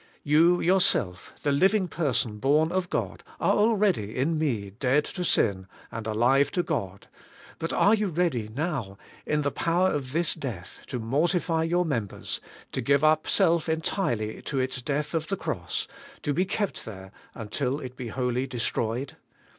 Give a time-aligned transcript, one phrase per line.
[0.23, 5.67] You yourself, the living person born of God, are already in me dead to sin
[5.91, 7.05] and alive to God;
[7.59, 12.41] but are you ready now, in the power of this death, to mortify your members,
[12.71, 15.87] to give up self entirely to its death of the cross,
[16.23, 19.17] to be kept there until it be wholly destroyed?